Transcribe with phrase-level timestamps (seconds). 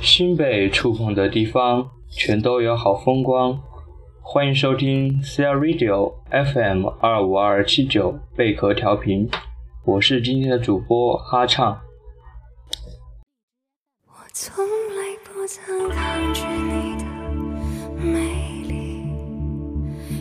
[0.00, 3.60] 心被触碰的地方，全都有好风光。
[4.22, 9.28] 欢迎收听 C R Radio FM 二五二七九贝壳调频，
[9.84, 11.80] 我是今天的主播哈畅。
[14.06, 17.04] 我从来不曾抗拒你的
[18.00, 19.02] 美丽，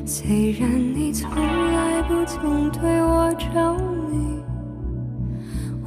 [0.06, 3.74] 虽然你从来不曾对我着
[4.10, 4.42] 迷，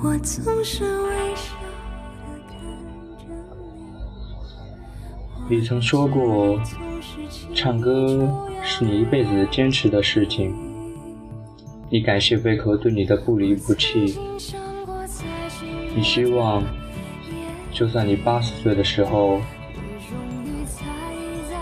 [0.01, 1.57] 我总是微笑
[5.51, 5.61] 你。
[5.63, 6.61] 曾说过，
[7.55, 8.29] 唱歌
[8.63, 10.55] 是你一辈子坚持的事情。
[11.89, 14.17] 你感谢贝壳对你的不离不弃，
[15.95, 16.63] 你希望，
[17.73, 19.41] 就算你八十岁的时候，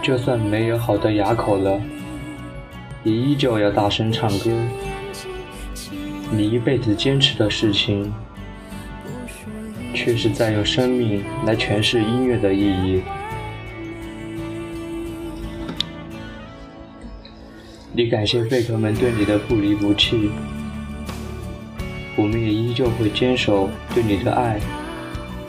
[0.02, 1.80] 就算没有好的牙口了，
[3.04, 4.50] 也依旧要大声唱歌。
[6.30, 8.12] 你一辈子坚持的事情，
[9.94, 13.02] 却是在用生命来诠释音乐的意义。
[17.92, 20.30] 你感谢贝壳们对你的不离不弃，
[22.16, 24.60] 我们也依旧会坚守对你的爱，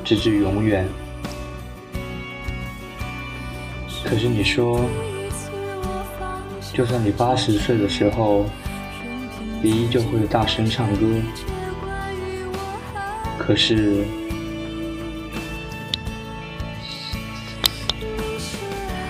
[0.03, 0.87] 直至永远。
[4.03, 4.81] 可是你说，
[6.73, 8.45] 就算你八十岁的时候，
[9.61, 11.05] 也依旧会大声唱歌。
[13.37, 14.05] 可是，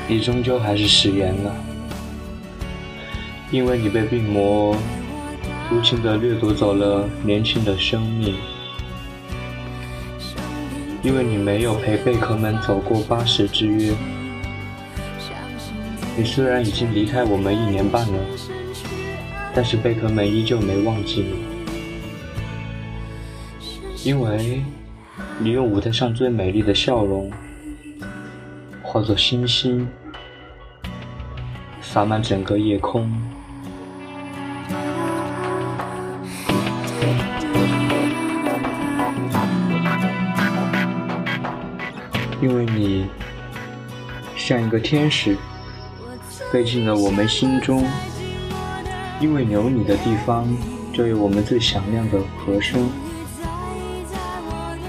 [0.08, 1.56] 你终究还是食言了。
[3.52, 4.78] 因为你被病魔
[5.72, 8.36] 无情地掠夺走了年轻的生命，
[11.02, 13.92] 因为你没有陪贝壳们走过八十之约。
[16.16, 18.20] 你虽然已经离开我们一年半了，
[19.56, 21.40] 但是贝壳们依旧没忘记你，
[24.04, 24.62] 因为
[25.40, 27.32] 你用舞台上最美丽的笑容，
[28.84, 29.88] 化作星星，
[31.82, 33.12] 洒满整个夜空。
[42.42, 43.08] 因为你
[44.36, 45.36] 像一个天使，
[46.52, 47.86] 飞进了我们心中。
[49.20, 50.48] 因为有你的地方，
[50.94, 52.90] 就有我们最响亮的和声。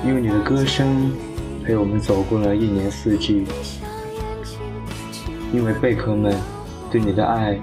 [0.06, 1.12] 因为你的歌声，
[1.64, 3.44] 陪我们走过了一年四季。
[5.52, 6.32] 因为贝壳们
[6.92, 7.58] 对你的爱，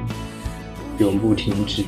[0.97, 1.85] 永不停止。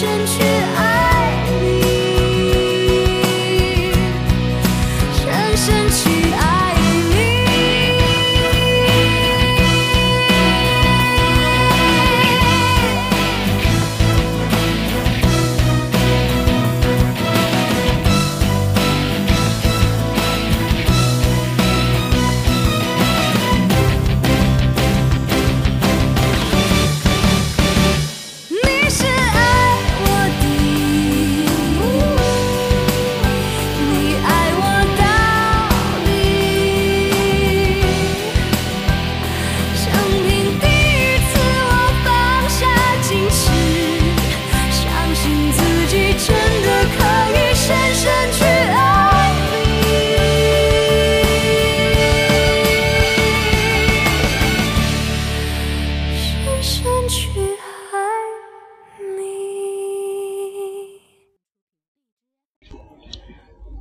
[0.00, 0.49] 身躯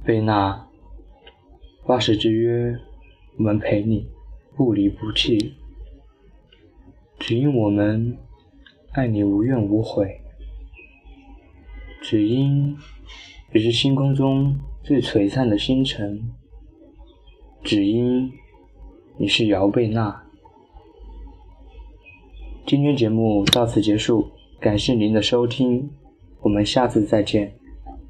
[0.06, 0.68] 贝娜，
[1.86, 2.76] 八十之约，
[3.38, 4.08] 我们陪你
[4.56, 5.54] 不离不弃，
[7.20, 8.18] 只因我们
[8.94, 10.22] 爱你无怨无悔，
[12.02, 12.76] 只因
[13.52, 16.32] 你是星空中最璀璨的星辰，
[17.64, 18.32] 只因
[19.18, 20.24] 你是姚贝娜。
[22.66, 25.90] 今天节目到此结束，感谢您的收听，
[26.42, 27.59] 我们下次再见。